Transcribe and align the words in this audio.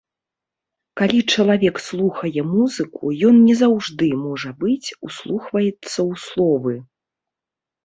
Калі 1.01 1.19
чалавек 1.35 1.75
слухае 1.87 2.41
музыку, 2.53 3.03
ён 3.29 3.35
не 3.51 3.55
заўжды, 3.61 4.09
можа 4.25 4.49
быць, 4.65 4.87
услухваецца 5.11 5.95
ў 6.09 6.13
словы. 6.27 6.75